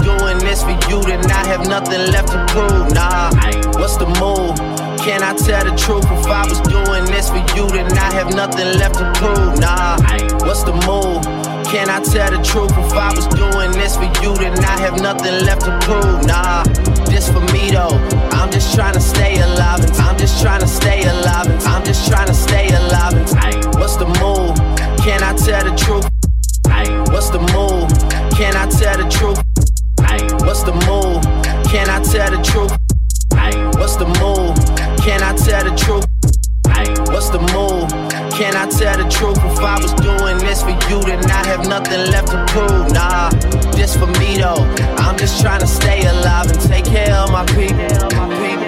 this 0.58 0.64
for 0.64 0.90
you, 0.90 1.02
then 1.04 1.24
I 1.32 1.46
have 1.48 1.68
nothing 1.68 2.12
left 2.12 2.30
to 2.30 2.46
prove. 2.48 2.94
Nah, 2.94 3.32
what's 3.80 3.98
the 3.98 4.08
move? 4.20 4.58
Can 5.00 5.24
I 5.24 5.34
tell 5.36 5.64
the 5.64 5.76
truth? 5.78 6.04
If 6.06 6.26
I 6.28 6.44
was 6.48 6.60
doing 6.62 7.06
this 7.06 7.30
for 7.30 7.44
you, 7.56 7.68
then 7.70 7.92
I 7.98 8.12
have 8.14 8.34
nothing 8.34 8.78
left 8.80 8.96
to 8.96 9.06
prove. 9.16 9.60
Nah, 9.60 9.98
what's 10.46 10.64
the 10.64 10.74
move? 10.88 11.24
Can 11.68 11.90
I 11.90 12.00
tell 12.02 12.32
the 12.32 12.42
truth? 12.44 12.72
If 12.72 12.94
I 12.94 13.14
was 13.14 13.28
doing 13.28 13.72
this 13.72 13.96
for 13.96 14.10
you, 14.24 14.34
then 14.36 14.58
I 14.64 14.80
have 14.82 15.00
nothing 15.02 15.46
left 15.46 15.62
to 15.66 15.78
prove. 15.82 16.26
Nah, 16.26 16.64
this 17.06 17.30
for 17.30 17.42
me 17.54 17.72
though. 17.72 17.98
I'm 18.32 18.52
just 18.52 18.74
trying 18.74 18.94
to 18.94 19.02
stay 19.02 19.40
alive. 19.40 19.84
And 19.84 19.94
I'm 19.98 20.18
just 20.18 20.42
trying 20.42 20.62
to 20.62 20.68
stay 20.68 21.02
alive. 21.04 21.48
And 21.48 21.62
I'm 21.64 21.84
just 21.84 22.08
trying 22.10 22.28
to 22.28 22.34
stay 22.34 22.68
alive. 22.70 23.14
And 23.14 23.28
what's 23.76 23.98
the 23.98 24.08
move? 24.22 24.58
Can 25.04 25.24
I 25.24 25.34
tell 25.36 25.64
the 25.64 25.76
truth? 25.78 26.08
What's 27.12 27.30
the 27.30 27.40
move? 27.40 27.90
Can 28.38 28.56
I 28.56 28.68
tell 28.68 28.98
the 28.98 29.10
truth? 29.10 29.57
What's 30.48 30.64
the 30.64 30.72
move? 30.88 31.22
Can 31.68 31.90
I 31.90 32.00
tell 32.02 32.32
the 32.32 32.42
truth? 32.42 32.72
What's 33.78 33.98
the 33.98 34.06
move? 34.06 34.56
Can 35.04 35.22
I 35.22 35.36
tell 35.36 35.62
the 35.66 35.76
truth? 35.76 36.06
What's 37.12 37.30
the 37.30 37.40
move? 37.52 37.92
Can 38.32 38.56
I 38.56 38.66
tell 38.70 38.96
the 38.96 39.10
truth? 39.10 39.38
If 39.44 39.60
I 39.60 39.78
was 39.82 39.94
doing 39.96 40.38
this 40.38 40.64
for 40.64 40.70
you, 40.90 41.02
then 41.04 41.30
I 41.30 41.46
have 41.48 41.68
nothing 41.68 42.00
left 42.12 42.30
to 42.30 42.46
prove. 42.48 42.94
Nah, 42.94 43.30
this 43.76 43.98
for 43.98 44.08
me 44.08 44.38
though. 44.38 44.64
I'm 45.04 45.18
just 45.18 45.42
trying 45.42 45.60
to 45.60 45.68
stay 45.68 46.08
alive 46.08 46.50
and 46.50 46.62
take 46.62 46.86
care 46.86 47.14
of 47.14 47.30
my 47.30 47.46
people. 47.48 48.67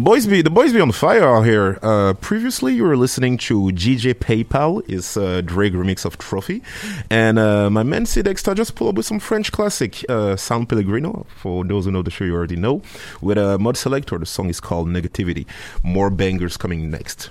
Boys 0.00 0.26
be 0.26 0.40
the 0.40 0.48
boys 0.48 0.72
be 0.72 0.80
on 0.80 0.92
fire 0.92 1.28
out 1.28 1.42
here. 1.42 1.78
Uh, 1.82 2.14
previously, 2.14 2.72
you 2.72 2.84
were 2.84 2.96
listening 2.96 3.36
to 3.36 3.64
DJ 3.64 4.14
Paypal, 4.14 4.88
is 4.88 5.18
uh, 5.18 5.42
Drake 5.42 5.74
remix 5.74 6.06
of 6.06 6.16
Trophy, 6.16 6.62
and 7.10 7.38
uh, 7.38 7.68
my 7.68 7.82
man 7.82 8.04
Dexter 8.04 8.54
just 8.54 8.76
pulled 8.76 8.88
up 8.88 8.94
with 8.94 9.04
some 9.04 9.18
French 9.18 9.52
classic, 9.52 10.02
uh, 10.08 10.36
San 10.36 10.64
Pellegrino. 10.64 11.26
For 11.36 11.66
those 11.66 11.84
who 11.84 11.90
know 11.90 12.00
the 12.00 12.10
show, 12.10 12.24
you 12.24 12.34
already 12.34 12.56
know. 12.56 12.80
With 13.20 13.36
a 13.36 13.58
mod 13.58 13.76
selector, 13.76 14.16
the 14.16 14.24
song 14.24 14.48
is 14.48 14.58
called 14.58 14.88
Negativity. 14.88 15.44
More 15.82 16.08
bangers 16.08 16.56
coming 16.56 16.90
next. 16.90 17.28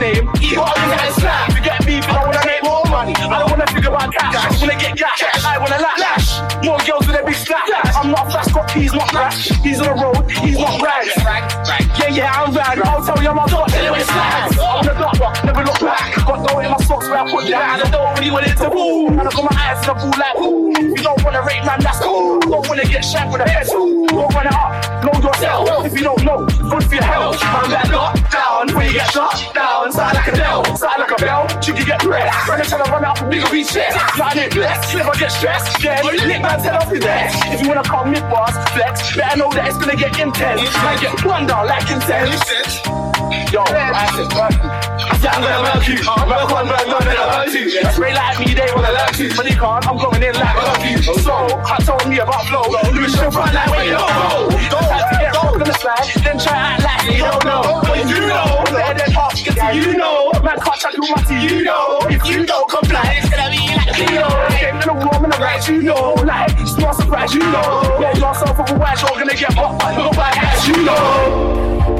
Name. 0.00 0.28
Up 0.28 0.78
and 0.80 0.90
get 0.96 1.12
slap. 1.12 1.52
You 1.52 1.62
get 1.62 1.84
me, 1.84 2.00
but 2.00 2.16
I 2.16 2.24
wanna 2.24 2.44
make 2.48 2.64
more 2.64 2.84
money. 2.88 3.14
I 3.14 3.38
don't 3.38 3.50
wanna 3.52 3.66
figure 3.68 3.92
out 3.92 4.10
cash. 4.12 4.34
I 4.34 4.48
wanna 4.58 4.80
get 4.80 4.96
cash. 4.96 5.44
I 5.44 5.58
wanna 5.60 5.78
lash. 5.78 6.40
More 6.64 6.80
girls 6.88 7.06
with 7.06 7.20
a 7.20 7.22
big 7.22 7.36
slap. 7.36 7.68
I'm 8.00 8.10
not 8.10 8.32
fast, 8.32 8.54
got 8.54 8.68
keys, 8.68 8.92
not 8.92 9.12
rash. 9.12 9.52
He's 9.60 9.80
on 9.80 9.92
the 9.92 10.02
road, 10.02 10.24
he's 10.30 10.58
not 10.58 10.80
rags. 10.80 11.12
Yeah, 12.00 12.08
yeah, 12.08 12.40
I'm 12.40 12.54
rag. 12.54 12.80
I'll 12.80 13.04
tell 13.04 13.22
you, 13.22 13.28
I'm 13.28 13.48
top, 13.48 13.68
till 13.70 13.94
it 13.94 14.06
slags. 14.06 14.58
I'm 14.58 14.84
the 14.86 14.94
doctor, 14.96 15.46
never 15.46 15.64
look 15.64 15.80
back. 15.80 16.16
Got 16.24 16.48
dough 16.48 16.58
in 16.60 16.70
my 16.70 16.76
socks 16.78 17.06
where 17.06 17.18
I 17.20 17.30
put 17.30 17.44
that. 17.50 17.80
And 17.80 17.88
I 17.88 17.90
don't 17.90 18.18
really 18.18 18.30
want 18.30 18.46
it 18.46 18.56
to 18.56 18.68
move. 18.72 19.12
And 19.12 19.20
I 19.20 19.30
got 19.30 19.44
my 19.44 19.56
eyes 19.60 19.80
in 19.84 19.88
the 19.88 19.94
pool 20.00 20.16
like, 20.16 20.36
ooh. 20.40 20.96
You 20.96 21.02
don't 21.04 21.22
wanna 21.22 21.42
rate, 21.44 21.64
man, 21.64 21.80
that's 21.80 22.00
cool. 22.00 22.40
Don't 22.40 22.66
wanna 22.68 22.84
get 22.84 23.04
shot 23.04 23.30
with 23.30 23.42
a 23.42 23.44
pencil. 23.44 24.06
Don't 24.06 24.32
run 24.34 24.46
it 24.46 24.54
up, 24.54 25.04
know 25.04 25.20
yourself. 25.20 25.84
If 25.84 25.92
you 25.92 26.04
don't 26.04 26.24
know, 26.24 26.46
good 26.46 26.84
for 26.84 26.94
your 26.94 27.04
health. 27.04 27.42
Man, 27.42 27.70
that 27.70 28.49
lockdown, 28.60 28.76
when 28.76 28.86
you 28.86 28.92
get 28.92 29.10
shot 29.10 29.54
down. 29.54 29.92
Sound 29.92 30.14
like 30.14 30.28
a 30.28 30.32
bell, 30.32 30.64
sound 30.76 31.00
like 31.00 31.10
a 31.10 31.16
bell. 31.16 31.46
You 31.66 31.74
can 31.74 31.86
get 31.86 32.00
pressed. 32.00 32.48
When 32.48 32.60
I 32.60 32.64
try 32.64 32.84
to 32.84 32.90
run 32.90 33.04
up, 33.04 33.30
bigger 33.30 33.46
reach 33.52 33.72
chest. 33.72 34.18
Not 34.18 34.36
it 34.36 34.52
blessed, 34.52 34.94
never 34.94 35.12
get 35.18 35.32
stressed. 35.32 35.82
Yeah, 35.82 36.02
lick 36.02 36.42
man, 36.42 36.60
tell 36.62 36.76
off 36.76 36.90
his 36.90 37.04
ass. 37.04 37.34
If 37.52 37.62
you 37.62 37.68
wanna 37.68 37.82
call 37.82 38.04
me 38.06 38.20
boss, 38.20 38.54
flex, 38.72 39.16
better 39.16 39.38
know 39.38 39.50
that 39.52 39.68
it's 39.68 39.78
gonna 39.78 39.96
get 39.96 40.18
intense. 40.18 40.62
Might 40.82 41.00
get 41.00 41.24
one 41.24 41.46
down 41.46 41.66
like 41.66 41.90
intense. 41.90 42.82
Yo, 43.52 43.62
I 43.66 44.06
said, 44.14 44.30
yeah, 45.22 45.32
I'm 45.34 45.42
gonna 45.42 45.62
murk 45.62 45.88
you. 45.88 45.96
Murk 45.98 46.50
one, 46.50 46.66
murk 46.66 46.86
one, 46.86 47.04
then 47.04 47.16
I'll 47.18 47.44
hurt 47.44 47.52
you. 47.52 47.70
Spray 47.90 48.14
like 48.14 48.38
me, 48.38 48.54
they 48.54 48.68
wanna 48.74 48.92
learn 48.92 49.12
to. 49.14 49.36
But 49.36 49.44
they 49.46 49.54
can't, 49.54 49.86
I'm 49.86 49.98
going 49.98 50.22
in 50.22 50.34
like 50.34 50.54
a 50.54 50.90
you. 50.90 51.02
So, 51.02 51.34
I 51.64 51.78
told 51.82 52.08
me 52.08 52.18
about 52.18 52.44
flow. 52.46 52.62
Louis 52.92 53.10
should 53.10 53.32
front 53.32 53.54
like 53.54 53.70
where 53.70 53.84
you 53.84 53.92
don't 53.92 54.08
know. 54.08 55.19
To 55.60 55.66
the 55.66 55.74
slide, 55.74 56.24
then 56.24 56.38
try 56.38 56.52
to 56.52 56.56
act 56.56 57.04
like 57.04 57.16
you 57.16 57.22
don't 57.22 57.44
know. 57.44 57.82
But 57.82 58.08
you 58.08 58.20
know, 58.20 58.64
better 58.72 58.96
than 58.96 59.12
half, 59.12 59.36
get 59.44 59.74
you 59.74 59.94
know. 59.94 60.32
Man 60.42 60.56
can't 60.58 60.80
check 60.80 60.94
who 60.94 61.06
my 61.06 61.42
you 61.42 61.64
know. 61.64 61.98
If 62.08 62.26
you 62.26 62.46
don't 62.46 62.66
comply, 62.66 63.20
it's 63.20 63.28
gonna 63.28 63.50
be 63.50 63.68
like 63.76 63.88
a 63.88 64.10
Leo. 64.10 64.48
Came 64.56 64.80
to 64.80 64.86
the 64.86 64.94
warm 64.94 65.24
and 65.24 65.32
the 65.34 65.38
right, 65.38 65.68
you 65.68 65.82
know. 65.82 66.14
Like, 66.24 66.58
it's 66.58 66.78
not 66.78 66.94
surprise, 66.94 67.34
you 67.34 67.40
know. 67.40 67.98
Get 68.00 68.16
yourself 68.16 68.56
watch, 68.78 69.02
you're 69.02 69.10
gonna 69.10 69.34
get 69.34 69.54
popped 69.54 69.84
no 69.98 70.10
back 70.12 70.38
ass, 70.38 70.66
you 70.66 70.82
know. 70.82 71.99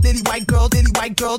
Diddy 0.00 0.20
white 0.26 0.46
girl, 0.46 0.68
Diddy 0.68 0.90
white 0.94 1.16
girl. 1.16 1.38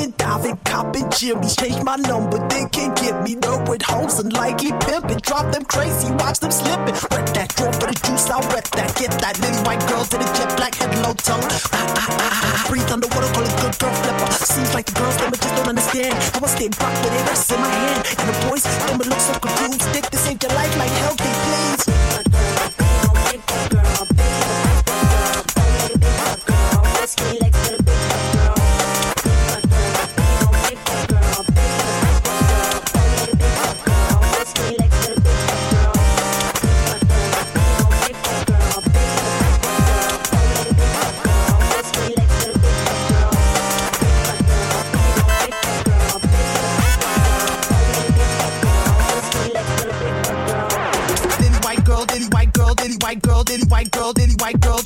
And 0.00 0.16
diving, 0.16 0.56
copping 0.64 1.10
jimmies. 1.10 1.56
Change 1.56 1.84
my 1.84 1.96
number, 1.96 2.38
they 2.48 2.64
can't 2.72 2.96
get 2.96 3.22
me. 3.22 3.34
No 3.34 3.62
with 3.68 3.82
hoes 3.82 4.18
and 4.18 4.32
likely 4.32 4.72
pimping. 4.80 5.18
Drop 5.18 5.52
them 5.52 5.64
crazy, 5.66 6.10
watch 6.12 6.40
them 6.40 6.50
slipping. 6.50 6.96
Wet 7.12 7.28
that, 7.36 7.52
drop 7.54 7.74
for 7.74 7.92
the 7.92 7.96
juice, 8.08 8.30
I 8.30 8.40
wet 8.48 8.64
that. 8.72 8.96
Get 8.96 9.12
that 9.20 9.38
little 9.40 9.62
white 9.62 9.84
girl 9.88 10.04
to 10.04 10.16
the 10.16 10.24
jet 10.32 10.56
black 10.56 10.74
head, 10.76 10.88
low 11.04 11.12
tongue. 11.12 11.44
Ah, 11.44 11.68
ah, 11.72 11.94
ah, 12.00 12.16
ah, 12.16 12.30
ah. 12.32 12.66
Breathe 12.70 12.90
underwater, 12.90 13.28
call 13.34 13.44
it 13.44 13.52
good 13.60 13.76
girl 13.76 13.92
flipper. 14.00 14.32
Seems 14.32 14.72
like 14.72 14.86
the 14.86 14.96
girls, 14.96 15.16
them 15.18 15.32
just 15.32 15.54
don't 15.54 15.68
understand. 15.68 16.16
I 16.16 16.38
was 16.40 16.52
stay 16.52 16.68
back 16.68 16.96
with 17.04 17.12
it, 17.12 17.28
rest 17.28 17.52
in 17.52 17.60
my 17.60 17.68
hand. 17.68 18.00
And 18.08 18.26
the 18.32 18.36
boys, 18.48 18.64
them 18.64 18.98
look 19.04 19.20
so 19.20 19.34
confused. 19.36 19.84
Dick, 19.92 20.08
this 20.08 20.24
ain't 20.26 20.42
your 20.42 20.52
life, 20.56 20.72
like 20.80 20.94
healthy, 21.04 21.28
please. 21.44 21.79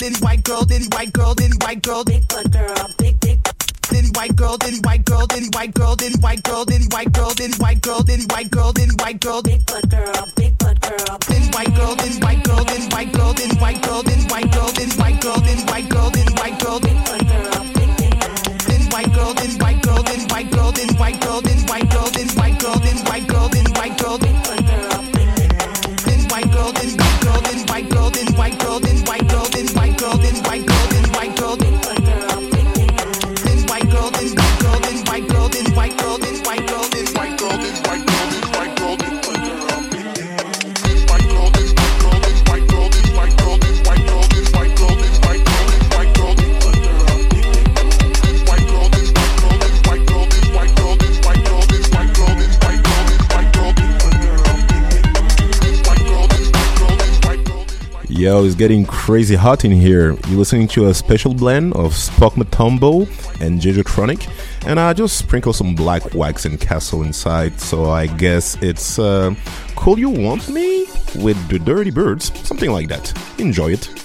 Diddy 0.04 0.20
white 0.20 0.44
girl, 0.44 0.60
Diddy 0.66 0.86
white 0.92 1.12
girl, 1.14 1.32
Diddy 1.32 1.56
white 1.62 1.80
girl, 1.80 2.04
big 2.04 2.28
butt 2.28 2.50
girl, 2.52 2.90
big 2.98 3.18
dick. 3.20 3.38
Diddy 3.88 4.08
white 4.14 4.36
girl, 4.36 4.58
diddy 4.58 4.80
white 4.84 5.02
girl, 5.06 5.26
diddy 5.26 5.48
white 5.54 5.72
girl, 5.72 5.96
diddy 5.96 6.18
white 6.20 6.42
girl, 6.42 6.64
diddy 6.66 6.84
white 6.90 7.12
girl, 7.12 7.30
diddy 7.30 7.54
white 7.56 7.80
girl, 7.80 8.02
diddy 8.02 8.24
white 8.28 8.50
girl, 8.50 8.72
diddy 8.72 8.94
white 9.00 9.20
girl, 9.20 9.40
big 9.40 9.64
butt 9.64 9.83
Yo, 58.24 58.42
it's 58.42 58.54
getting 58.54 58.86
crazy 58.86 59.34
hot 59.34 59.66
in 59.66 59.70
here. 59.70 60.12
You're 60.28 60.38
listening 60.38 60.66
to 60.68 60.86
a 60.86 60.94
special 60.94 61.34
blend 61.34 61.74
of 61.74 61.92
Spoek 61.92 62.36
Mathambo 62.36 63.02
and 63.42 63.60
Jejotronic, 63.60 64.26
and 64.66 64.80
I 64.80 64.94
just 64.94 65.18
sprinkle 65.18 65.52
some 65.52 65.74
black 65.74 66.14
wax 66.14 66.46
and 66.46 66.58
castle 66.58 67.02
inside, 67.02 67.60
so 67.60 67.90
I 67.90 68.06
guess 68.06 68.56
it's 68.62 68.98
uh, 68.98 69.34
Cool 69.76 69.98
You 69.98 70.08
Want 70.08 70.48
Me 70.48 70.86
with 71.16 71.36
the 71.48 71.58
Dirty 71.58 71.90
Birds, 71.90 72.32
something 72.48 72.70
like 72.70 72.88
that. 72.88 73.12
Enjoy 73.38 73.72
it. 73.72 74.03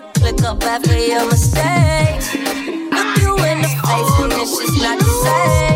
wanna 0.00 0.12
click 0.14 0.42
up 0.42 0.62
after 0.62 0.98
your 0.98 1.26
mistakes. 1.26 2.34
Look 2.34 3.18
you 3.18 3.36
in 3.44 3.62
the 3.62 3.68
face 3.68 4.20
and 4.20 4.32
it's 4.32 4.58
just 4.58 4.82
not 4.82 4.98
the 4.98 5.04
same. 5.04 5.75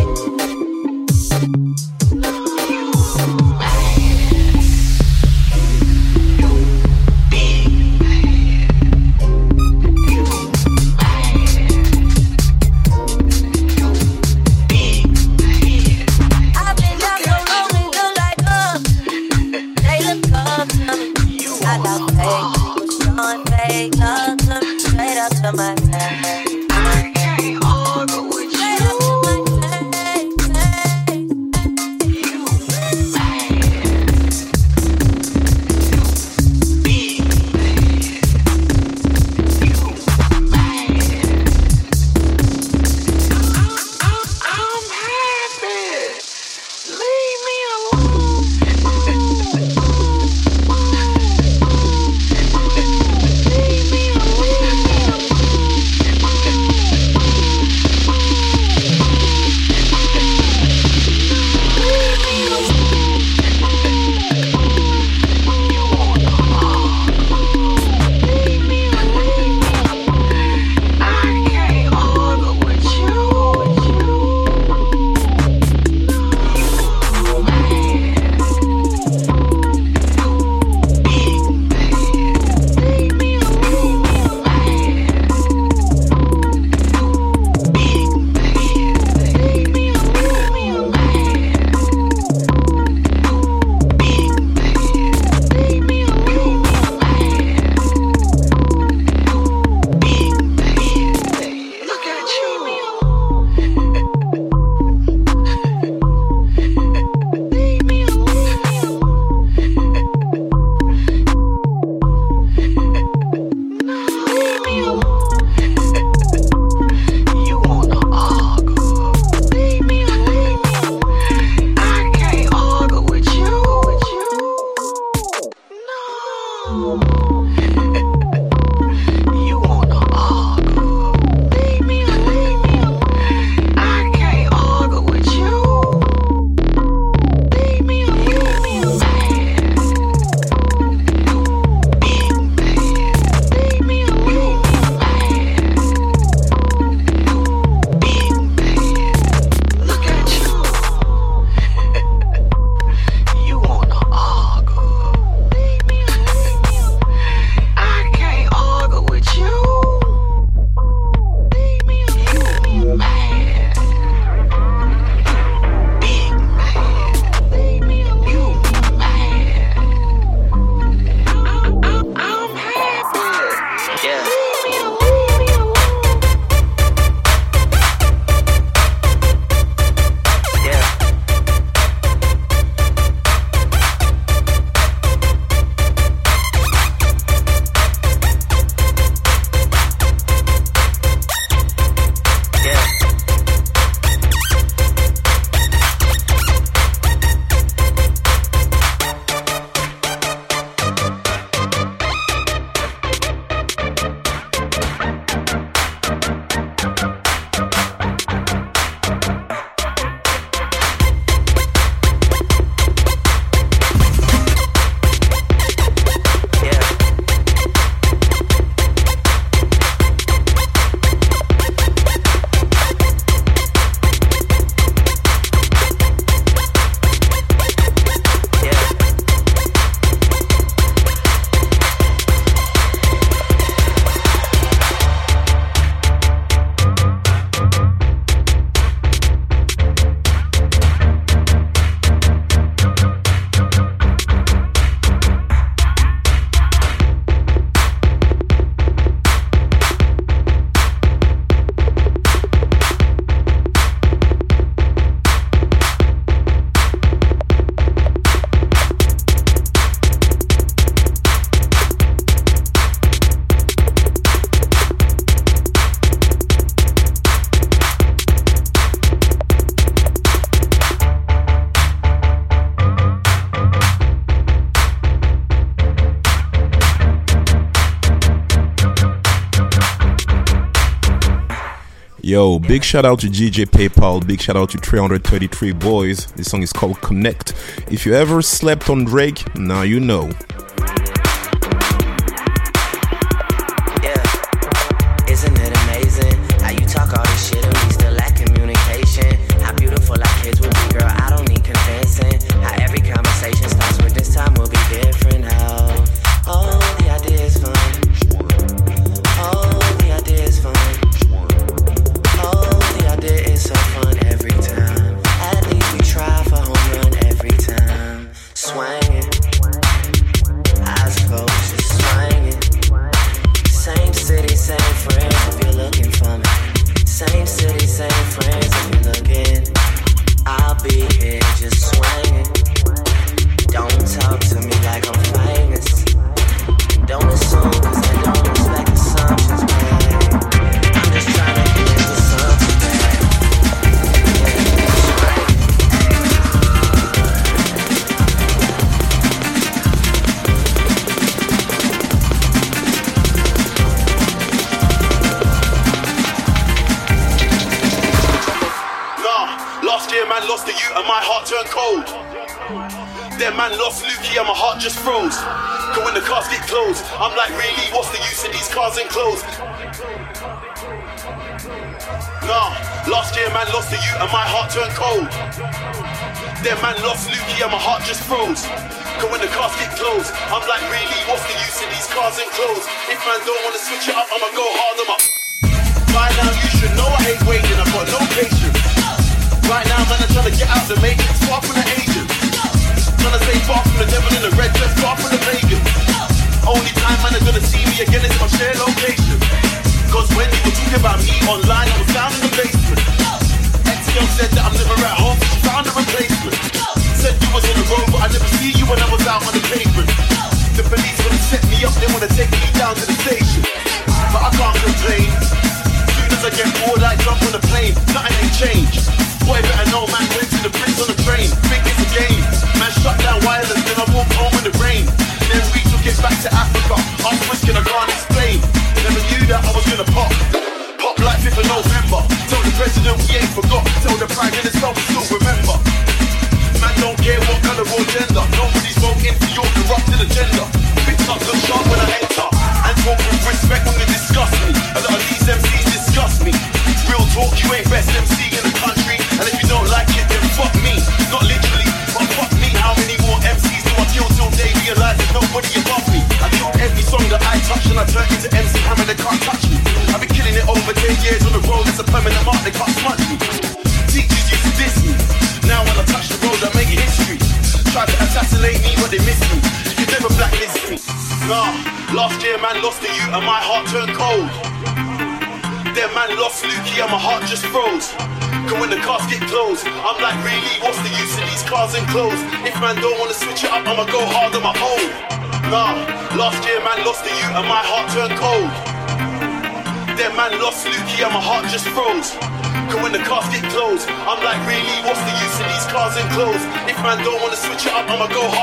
Big 282.71 282.85
shout 282.85 283.05
out 283.05 283.19
to 283.19 283.27
DJ 283.27 283.67
Paypal. 283.67 284.25
Big 284.25 284.41
shout 284.41 284.55
out 284.55 284.71
to 284.71 284.79
333 284.79 285.73
Boys. 285.73 286.27
This 286.37 286.53
song 286.53 286.63
is 286.63 286.73
called 286.73 287.01
Connect. 287.01 287.53
If 287.91 288.07
you 288.07 288.15
ever 288.15 288.43
slept 288.43 288.89
on 288.89 289.03
Drake, 289.03 289.43
now 289.57 289.83
you 289.83 289.99
know. 289.99 290.31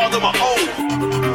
father, 0.09 0.21
my 0.21 0.31
own. 0.39 1.26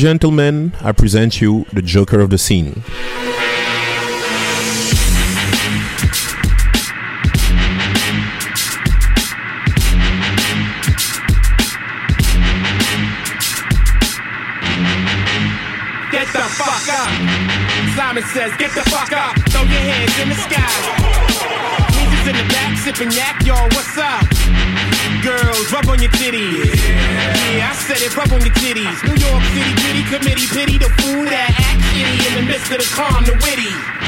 Gentlemen, 0.00 0.72
I 0.80 0.92
present 0.92 1.42
you 1.42 1.66
the 1.74 1.82
Joker 1.82 2.20
of 2.20 2.30
the 2.30 2.38
scene. 2.38 2.82
Get 16.10 16.32
the 16.32 16.48
fuck 16.48 16.88
up. 16.88 17.12
Simon 17.94 18.24
says, 18.32 18.56
get 18.56 18.72
the 18.72 18.80
fuck 18.88 19.12
up. 19.12 19.36
Throw 19.50 19.60
your 19.60 19.84
hands 19.84 20.18
in 20.18 20.30
the 20.30 20.34
sky. 20.34 20.64
Niggas 21.92 22.26
in 22.30 22.36
the 22.40 22.48
back 22.48 22.78
sipping 22.78 23.10
yak, 23.12 23.44
y'all, 23.44 23.68
what's 23.76 23.98
up? 23.98 24.24
Girls, 25.22 25.70
rub 25.70 25.86
on 25.88 26.00
your 26.00 26.10
titties. 26.12 26.72
Yeah, 27.52 27.68
I 27.68 27.74
said 27.74 28.00
it, 28.00 28.16
rub 28.16 28.32
on 28.32 28.40
your 28.40 28.54
titties. 28.54 29.09
Committee, 30.20 30.46
pity 30.46 30.78
the 30.78 30.88
fool 31.00 31.24
that 31.24 31.50
act 31.56 31.80
shitty 31.96 32.28
in 32.28 32.44
the 32.44 32.52
midst 32.52 32.70
of 32.70 32.78
the 32.78 32.88
calm, 32.94 33.24
the 33.24 33.32
witty. 33.42 33.99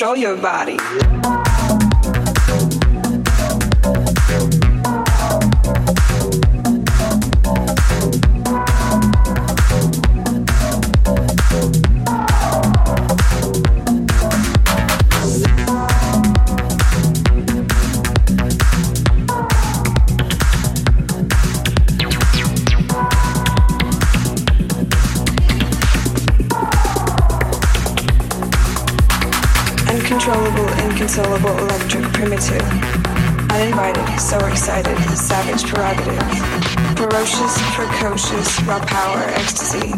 Control 0.00 0.16
your 0.16 0.34
body. 0.34 1.39
Inconsolable, 31.10 31.58
electric, 31.58 32.04
primitive. 32.12 32.62
Uninvited, 33.50 34.20
so 34.20 34.38
excited, 34.46 34.96
savage 35.16 35.64
prerogative. 35.68 36.22
Ferocious, 36.96 37.58
precocious, 37.74 38.62
raw 38.62 38.78
power, 38.86 39.18
ecstasy. 39.34 39.90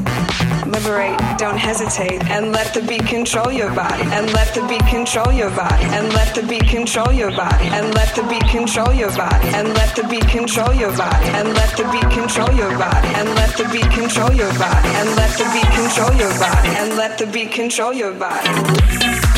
Liberate, 0.64 1.18
don't 1.36 1.58
hesitate, 1.58 2.24
and 2.30 2.52
let 2.52 2.72
the 2.72 2.80
beat 2.80 3.04
control 3.04 3.52
your 3.52 3.74
body. 3.74 4.04
And 4.04 4.32
let 4.32 4.54
the 4.54 4.66
beat 4.68 4.86
control 4.86 5.30
your 5.32 5.50
body. 5.50 5.84
And 5.92 6.14
let 6.14 6.34
the 6.34 6.42
beat 6.44 6.66
control 6.66 7.12
your 7.12 7.30
body. 7.30 7.68
And 7.68 7.92
let 7.92 8.14
the 8.16 8.22
beat 8.22 8.48
control 8.48 8.94
your 8.94 9.10
body. 9.12 9.48
And 9.52 9.74
let 9.74 9.94
the 9.94 10.06
beat 10.08 10.28
control 10.30 10.72
your 10.72 10.96
body. 10.96 11.28
And 11.36 11.52
let 11.52 11.76
the 11.76 11.84
beat 11.92 12.08
control 12.08 12.54
your 12.56 12.72
body. 12.78 13.08
And 13.20 13.28
let 13.36 13.52
the 13.58 13.68
beat 13.68 13.90
control 13.92 14.32
your 14.32 14.52
body. 14.56 14.88
And 14.96 15.10
let 15.16 15.36
the 15.36 15.44
beat 15.52 15.70
control 15.76 16.14
your 16.16 16.32
body. 16.38 16.68
And 16.80 16.96
let 16.96 17.18
the 17.18 17.26
beat 17.26 17.52
control 17.52 17.92
your 17.92 18.12
body. 18.14 19.31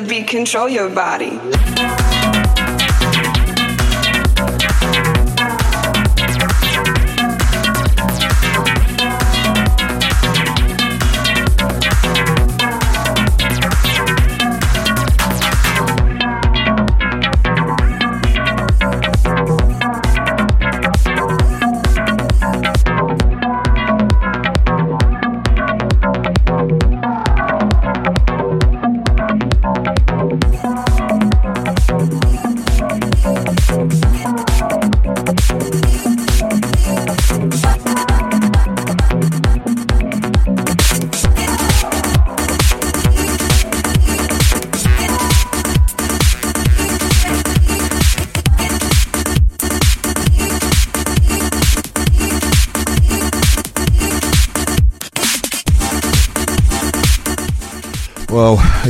The 0.00 0.08
beat 0.08 0.28
control 0.28 0.68
your 0.68 0.88
body. 0.88 2.09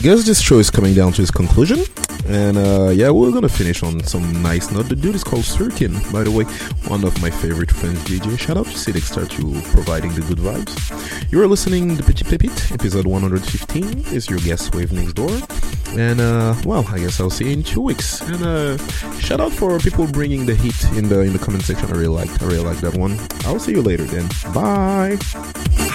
I 0.01 0.03
guess 0.03 0.25
this 0.25 0.41
show 0.41 0.59
is 0.59 0.71
coming 0.71 0.95
down 0.95 1.13
to 1.13 1.21
its 1.21 1.31
conclusion. 1.31 1.81
And 2.27 2.57
uh, 2.57 2.89
yeah, 2.89 3.11
we're 3.11 3.33
gonna 3.33 3.51
finish 3.51 3.83
on 3.83 4.03
some 4.03 4.43
nice 4.43 4.73
note. 4.73 4.89
The 4.89 4.97
dude 4.97 5.15
is 5.15 5.23
called 5.23 5.43
Surkin, 5.43 5.93
by 6.11 6.25
the 6.25 6.31
way, 6.31 6.45
one 6.89 7.05
of 7.05 7.21
my 7.21 7.29
favorite 7.29 7.71
friends, 7.71 7.99
DJ. 8.05 8.39
Shout 8.39 8.57
out 8.57 8.65
to 8.65 8.79
Cedric 8.79 9.05
Star 9.05 9.27
to 9.27 9.61
providing 9.75 10.15
the 10.15 10.23
good 10.23 10.39
vibes. 10.39 11.31
You 11.31 11.43
are 11.43 11.47
listening 11.47 11.99
to 11.99 12.03
Petit 12.03 12.25
Pepite, 12.25 12.73
episode 12.73 13.07
115. 13.07 14.15
Is 14.15 14.31
your 14.31 14.39
guest 14.39 14.75
Wave 14.75 14.91
Next 14.91 15.13
Door. 15.13 15.37
And 15.91 16.19
uh, 16.19 16.55
well, 16.65 16.87
I 16.89 16.99
guess 16.99 17.21
I'll 17.21 17.29
see 17.29 17.49
you 17.49 17.53
in 17.53 17.63
two 17.63 17.83
weeks. 17.83 18.23
And 18.23 18.43
uh, 18.43 18.79
shout 19.19 19.43
out 19.43 19.53
for 19.53 19.79
people 19.81 20.07
bringing 20.07 20.47
the 20.47 20.55
heat 20.55 20.83
in 20.97 21.11
the 21.11 21.21
in 21.21 21.35
the 21.35 21.39
comment 21.39 21.65
section. 21.65 21.91
I 21.91 21.93
really 21.93 22.07
liked, 22.07 22.41
I 22.43 22.47
really 22.47 22.65
liked 22.65 22.81
that 22.81 22.97
one. 22.97 23.19
I'll 23.45 23.61
see 23.61 23.73
you 23.73 23.83
later 23.83 24.05
then. 24.05 24.27
Bye. 24.55 25.90